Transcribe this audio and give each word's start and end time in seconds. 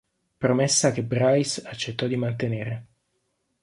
Promessa 0.39 0.91
che 0.91 1.03
Bryce 1.03 1.61
accettò 1.63 2.07
di 2.07 2.15
mantenere. 2.15 2.85